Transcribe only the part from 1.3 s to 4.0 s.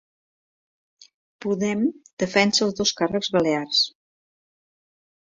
Podem defensa els dos càrrecs balears